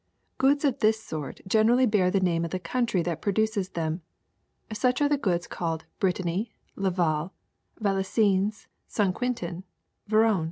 [0.19, 4.01] *^ Goods of this sort generally bear the name of the country that produces them:
[4.73, 7.35] such are the goods called Brittany, Laval,
[7.79, 9.63] Valenciennes, Saint Quentin,
[10.09, 10.39] Voiron.